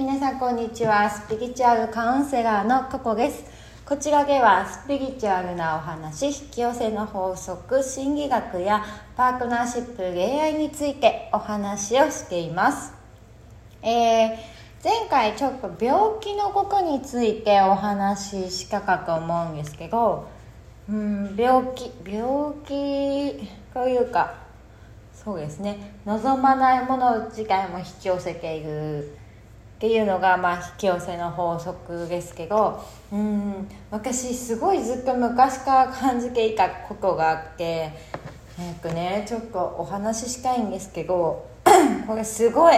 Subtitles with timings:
[0.00, 1.10] 皆さんこんにちは。
[1.10, 3.44] スピリチュアルカウンセラーのココです。
[3.84, 8.82] こちらではスピリチュアルなお話引き寄せの法則心理学や
[9.14, 12.94] パートナーシップ恋愛についてお話をしています。
[13.82, 14.36] えー、
[14.82, 20.30] 前回ちょっと病気のことについてお話ししたかと思うんですけど
[20.88, 24.34] うん病気病気というか
[25.12, 26.00] そうですね。
[26.06, 29.19] 望まないもの自体も引き寄せている
[29.80, 37.90] っていうのが、まあ、引き寄せの法則ですけどうん私すごいずっと昔から感じていたことがあって
[38.58, 41.48] えっとねちょっとお話ししたいんですけど
[42.06, 42.74] これすごい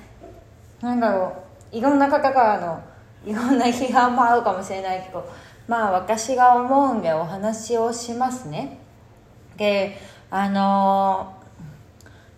[0.80, 1.36] なんだろ
[1.70, 2.82] ういろんな方からの
[3.26, 5.30] いろんな批判もあるかもしれないけど
[5.68, 8.78] まあ私が思うんでお話をしますね。
[9.58, 9.98] で
[10.30, 11.36] あの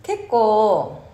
[0.03, 1.06] ー、結構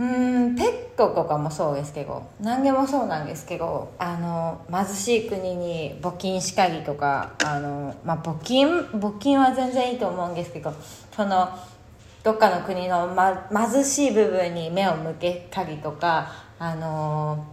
[0.00, 10.72] うんペットとかもそうですけど何でもそうなんですけどあの貧しい国に募金したりとかあの、まあ、募金募金は全然いいと思うんですけど
[11.14, 11.50] その
[12.22, 17.44] どっかの国の、ま、貧しい部分に目を向けたりとかあの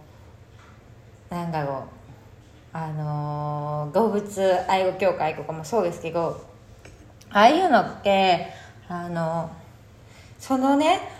[1.28, 1.84] なんだろ
[2.72, 6.46] うあの動物愛護協会とかもそうですけど
[7.28, 8.48] ああいうのって
[8.88, 9.50] あの
[10.38, 11.17] そのね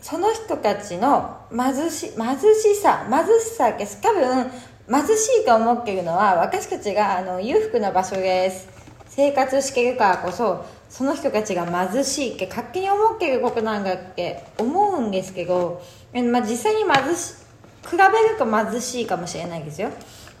[0.00, 4.50] その人たちの貧し貧しさ貧しさって多分
[4.90, 8.68] 貧しいと思っているのは私たちがあの裕福な場所です。
[9.08, 15.82] 生活してるからこそその人たちが貧しいって勝手に思ってることなんだって思うんですけど、
[16.14, 17.34] まあ、実際に貧し
[17.84, 19.90] 比べると貧しいかもしれないですよ。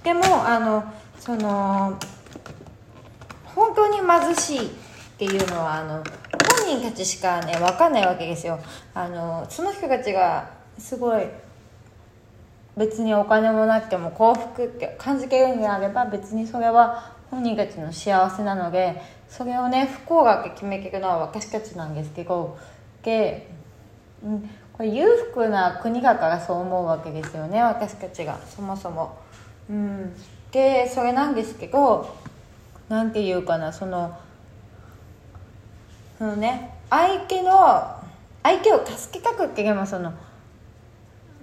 [0.04, 0.84] でもあの
[1.18, 1.98] その
[3.44, 4.70] 本当に貧しい
[5.18, 6.04] っていうのはあの
[6.64, 8.60] 本人たちしかね分かんないわけですよ
[8.94, 11.24] あのその人たちがすごい
[12.76, 22.56] 別にお金もなくても幸福って感じてるんであれば別にそれは本人たちの幸せなのでそれをね不幸が決めていくのは私たちなんですけど
[23.02, 23.50] で、
[24.24, 29.18] うん、これ裕福な国だからそう思うわけですよね私たちがそもそも。
[29.68, 30.14] うん、
[30.52, 32.16] でそれなんですけど
[32.88, 34.16] 何て言うかなその
[36.18, 37.96] そのね相手の
[38.42, 40.12] 相手を助けたくってでもその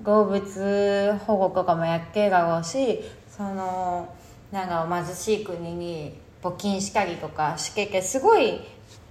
[0.04, 3.00] 動物保護とかもやってだろうし
[3.30, 4.14] その
[4.52, 6.14] なんか貧しい国に
[6.44, 8.60] 募金したりとかしててすごい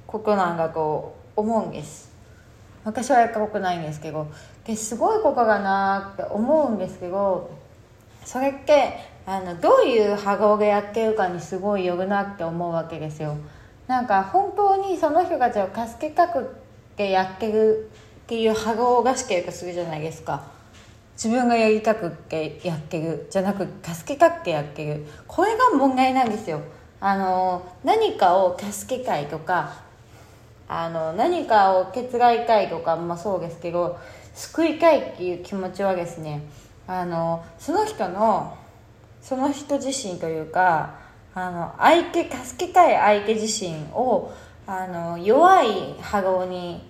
[0.06, 2.12] ことなんだと思うんです。
[2.84, 4.30] 私はやったことないんですけど
[4.66, 7.50] ですごいことだなって思うんですけど
[8.24, 13.36] それってあのどういう波動でやってるかにすごいよるなって思うわけですよ。
[13.86, 16.42] なんか本当にその人たちを助けたくっ
[16.96, 17.90] てやってる
[18.24, 20.54] っていう波動がしてるとするじゃないですか。
[21.16, 26.60] 自分がやりたくってやってるじゃなく助けたくてやってるこれが問題なんですよ。
[27.00, 29.82] あの何かを助けたいとか
[30.66, 33.98] あの何かを手伝いたいとかもそうですけど
[34.34, 36.42] 救いたいっていう気持ちはですね
[36.86, 38.56] あのその人の
[39.20, 41.03] その人自身というか
[41.34, 44.32] あの相手助けたい相手自身を
[44.66, 46.80] あの弱い波動に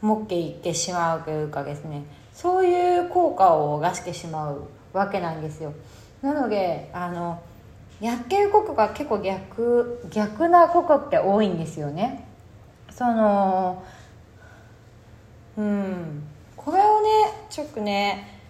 [0.00, 2.02] 持っていってしまうというかですね。
[2.34, 5.72] そういう効果を出してしまうわけなんですよ。
[6.22, 7.40] なのであの
[8.00, 12.26] やってることが結構逆逆なことって多いんですよね。
[12.90, 13.82] その
[15.56, 16.24] うん。
[16.56, 17.08] これをね
[17.48, 18.40] ちょっとね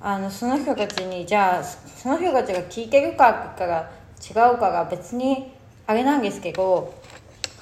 [0.00, 5.52] あのその人たちにじゃあその人たちが聞いてるかって言ったら違うかが別に
[5.86, 6.94] あれなんですけど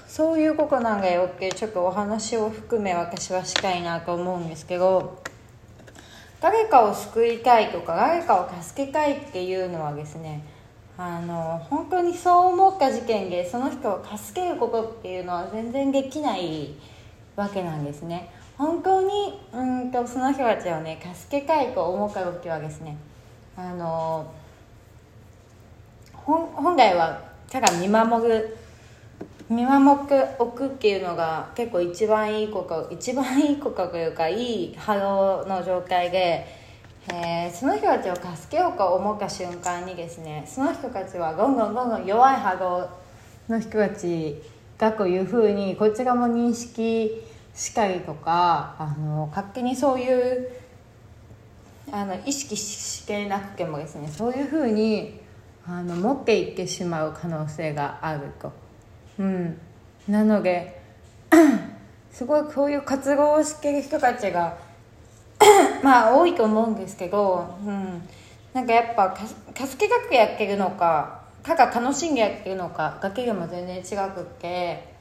[0.06, 5.22] そういうことなんだよってちょっとお話を含め私はしたいなと思うんですけど
[6.41, 10.44] 誰かを救いたいとか誰かを助けたいっていうのはですね
[10.97, 16.74] あの本当にそう思った時点でその人を助けることっていうのは全然できない
[17.36, 18.32] わけなんですね。
[18.56, 22.97] 本当にうんとその人たちをね助けたいと思った時はですね
[23.56, 24.33] あの
[26.28, 28.57] 本来はただ見守る
[29.48, 36.47] 見守っておくっていうのが結構一番いいこと一番いいことというかいい波動の状態で、
[37.10, 42.91] えー、その人たちを助けようと思った瞬間にですねその人たちはどんどんどんどん弱い波動
[43.48, 44.36] の人たち
[44.77, 47.22] がというふうにこちらも認識
[47.54, 50.51] したりとかあの勝手にそういう
[51.91, 55.27] あの意識してなくてもですねそういうふうに
[55.68, 58.53] あの持っていってしまう可能性があると、
[59.18, 59.59] うん、
[60.09, 60.80] なので
[62.10, 64.56] すごいこういう活動をしてる人たちが
[65.84, 68.03] まあ多いと思うんですけど、うん、
[68.54, 69.15] なんかやっぱ
[69.54, 74.97] 助け学やってるのかかが楽しんでやってるのかだけでも全然違くって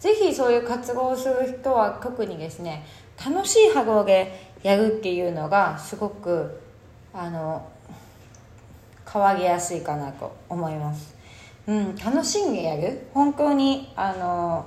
[0.00, 2.84] ぜひそういう活動をする人は特にですね
[3.24, 6.60] 楽しい波動でやるっていうのがすごく
[7.14, 7.68] あの
[9.10, 11.14] 変わりやすいかなと思います、
[11.66, 13.06] うん、楽しんでやる？
[13.14, 14.66] 本当にあの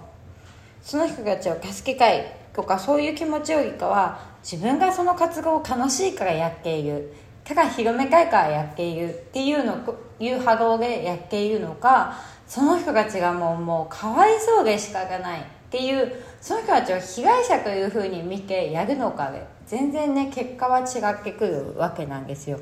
[0.81, 7.13] その人たちを助けたいとかそういう気持ちよりかは自分がその活動を楽しいからやっている。
[7.43, 9.09] ただ広めたいからやっている。
[9.09, 9.77] っていうの
[10.19, 12.15] いう波動でやっているのか
[12.47, 15.41] その人たちがもうもうかわいそうで仕方ない。
[15.41, 16.11] っていう
[16.41, 22.59] その人たちを被害者というふうに見てやるのかで全然ね結果は違ってくるわけなんですよ。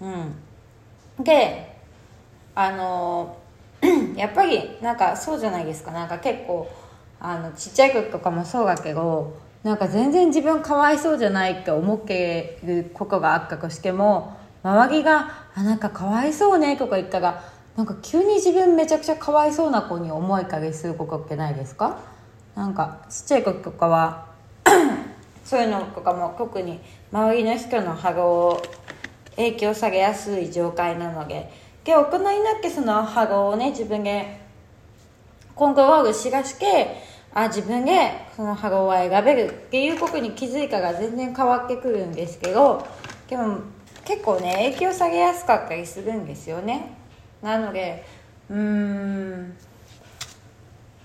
[0.00, 0.34] うん、
[1.22, 1.76] で
[2.54, 3.36] あの
[4.16, 5.90] やっぱりなんかそうじゃないですか。
[5.90, 6.68] なんか結構
[7.20, 17.42] あのちっちゃい時とかもそうだけどなんか全然自分かわいそうじゃないって思ってることがあったとしても周りが「あなんかかわいそうね」とか言ったら
[17.76, 21.98] なんか急に自分めちゃくちゃかわいそうな子に思いかけすることってないですか？
[22.56, 24.26] なんかちっちゃい時とかは
[25.44, 26.80] そういうのとかも特に
[27.12, 28.62] 周りの人の波動
[29.40, 31.50] 影響されやすい状態なので
[31.84, 34.38] で大人になってその波動をね自分で
[35.54, 37.02] コントロールしがして
[37.32, 42.86] あ自分でその波動を選べるっていうことに気づいたら全然変わってくるんですけど
[43.28, 43.60] でも
[44.04, 46.92] 結構ね影響されやすかったりするんですよね。
[47.40, 48.04] なので
[48.50, 49.56] うん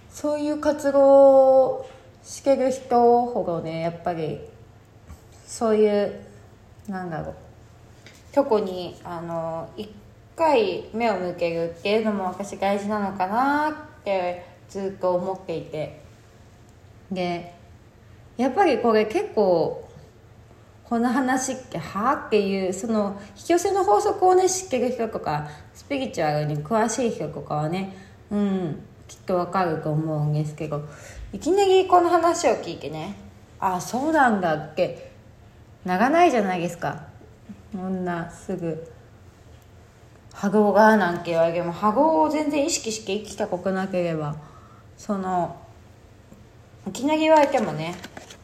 [0.10, 1.90] そういう活動を
[2.24, 4.40] してる人ほどねやっぱり
[5.46, 6.20] そういう
[6.88, 7.45] なんだろう
[8.36, 9.90] 特にあの一
[10.36, 16.04] 回目を向けるっていうのも私大事なのかなってずっと思っていて。
[17.12, 17.54] で
[18.36, 19.88] やっぱりこれ結構
[20.84, 27.96] この話ってはっていうその引き寄せの法則をね知ってる人とかスピリチュアルに詳しい人とかはね
[28.32, 30.84] うんきっとわかると思うんですけど
[31.32, 33.16] いきなりこの話を聞いてね
[33.60, 35.12] あそうなんだって
[35.86, 37.15] ならないじゃないですか。
[37.76, 38.88] こんなすぐ
[40.34, 44.36] 「波動が」なんて言われても波動を全然意識して生きたことなければ
[44.98, 45.58] その
[46.88, 47.96] いきなり言われてもね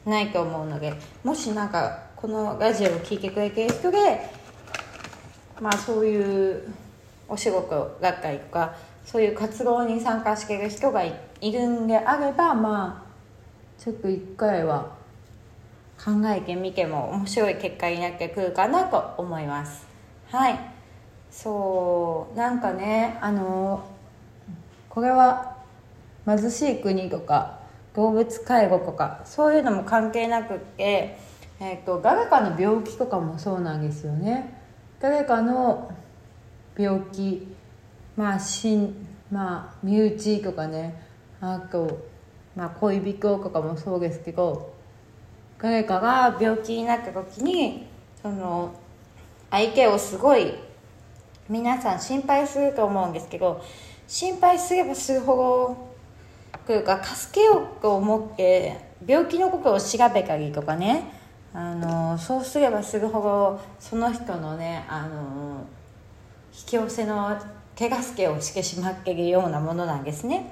[0.05, 0.93] ないと思うので
[1.23, 4.29] もしなんかこのラジオを聴いてくれてる人で
[5.61, 6.63] まあそういう
[7.29, 8.75] お仕事だったりとか
[9.05, 15.00] そういう活動に参加してる人がいるんであればまあちょっと一回は
[16.03, 19.87] 考えてみても面白い結果になってくるかなと思います。
[20.27, 20.59] はい。
[21.29, 23.87] そうなんかねあの
[24.89, 25.57] これは
[26.25, 27.59] 貧しい国とか
[27.95, 31.17] 動物介護とかそういうのも関係なくって、
[31.59, 34.59] えーと、と誰かの病気とかもそうなんですよね。
[34.99, 35.91] 誰かの
[36.77, 37.47] 病気
[38.15, 38.93] まあし
[39.31, 41.01] まあ身内とかね
[41.39, 42.05] あと、
[42.55, 44.80] まあ、恋人とかもそうですけど
[45.61, 47.85] 誰かが病気になった時に
[48.21, 48.73] その
[49.51, 50.53] 相手をすごい
[51.49, 53.63] 皆さん心配すると思うんですけど
[54.07, 55.91] 心配すればするほど
[56.65, 61.11] というか助けようと思って病気のことを調べたりとかね
[61.53, 65.65] あのそうすればするほどその人のねあの
[66.53, 67.37] 引き寄せの
[67.75, 70.51] 手助けをしてしまっているようなものなんですね。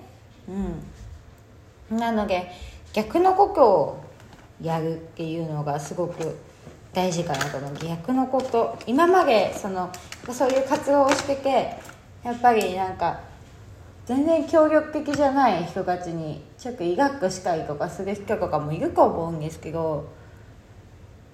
[1.91, 2.51] うん、なので
[2.93, 4.08] 逆のこと
[4.61, 6.37] やるっていうのがすごく
[6.93, 7.73] 大事かなと思う。
[7.75, 8.77] 逆のこと。
[8.87, 9.91] 今までその
[10.31, 11.77] そういう活動をしてて
[12.23, 13.19] やっぱりなんか
[14.05, 20.09] 全然協力的じゃない人たちにちょっと医学したりとかする人とかもいると思うんですけど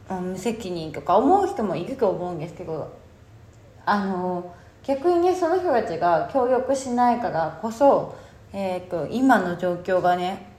[0.09, 2.93] 無責任とか思う人もいると思うんですけど
[3.85, 4.53] あの
[4.83, 8.15] 逆にねその人たちが協力しないからこそ、
[8.53, 10.54] えーと、今の状況がね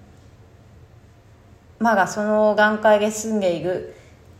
[1.78, 3.95] まだその段階で済んでいる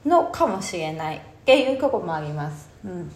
[0.05, 2.69] のかもしれないっていうとこもあります。
[2.85, 3.11] うん、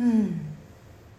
[0.00, 0.40] うん。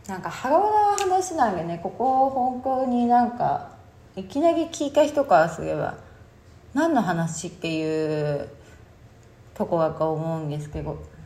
[0.08, 3.72] なんかハローの話なんでねここ本当になんか
[4.16, 5.98] いきなり聞いた人からすれば
[6.74, 8.50] 何の話っていう
[9.54, 11.18] とこだと思うんですけど。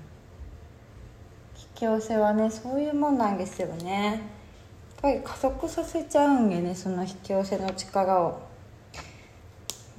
[1.81, 4.21] き寄せはねそういうもんなんですよね。
[5.01, 8.41] ぱり加速させちゃうんでねその引き寄せの力を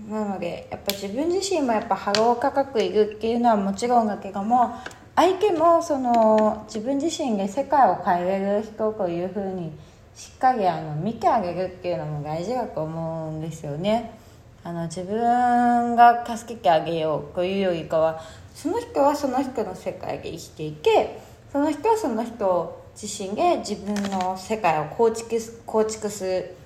[0.08, 4.74] なのでやっぱ自分自身もやっぱハロー価格いるっていうのはもちろんだけども
[5.14, 9.72] 相手もその自分自身で世界を変えれる人というふうに
[10.14, 14.18] しっかりあの見てあげるっていうのも大事だと思うんですよね。
[14.64, 17.34] あの自分が助けてあげよう。
[17.34, 18.20] というよりかは
[18.54, 21.18] その人はその人の世界で生きていけ。
[21.50, 26.56] その人はその人自身で自分の世界を構築構築する、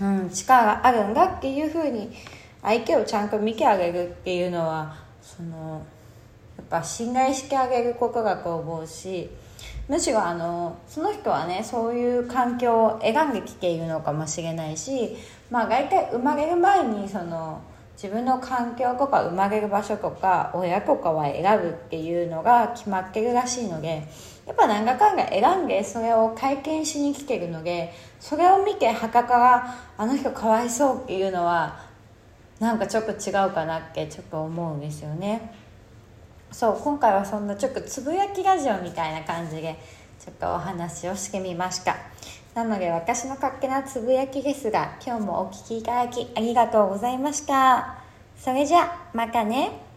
[0.00, 2.10] うん、力があるんだっていうふうに
[2.62, 5.84] 相手をちゃんと見てあげるっていうのはその
[6.56, 9.28] やっぱ信頼してあげることだと思うし
[9.88, 15.16] むしろあのその人はねそういう環境を選んできているのかもしれないし
[15.50, 17.62] まあ大体生まれる前にその
[17.96, 23.68] 自分の環境とか生まれる場所とか親とかは選ぶっていうのが決まってるらしい。
[23.68, 24.08] ので
[24.46, 31.80] やっぱ何らかんが選んでそれを体験しに来てるのでそれを見て墓からあの人かわいそうっていうのは
[32.58, 35.52] なんかちょっと違うかなってちょっと思うんですよね。
[36.52, 39.78] そう今回はそんなちょっとつぶやきラジオみたいな感じで
[40.20, 41.96] ちょっとお話をしてみました。
[42.54, 47.96] なので私の勝手なつぶやきですが今日もお聴きいただきありがとうございました。
[48.36, 49.91] それじゃまたね。